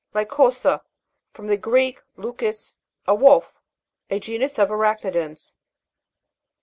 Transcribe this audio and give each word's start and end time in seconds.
LY'COSA. 0.15 0.81
From 1.31 1.45
the 1.45 1.57
Greek, 1.57 2.01
lukos, 2.17 2.73
a 3.05 3.13
wolf. 3.13 3.61
A 4.09 4.19
genus 4.19 4.57
of 4.57 4.69
arachnidans. 4.69 5.53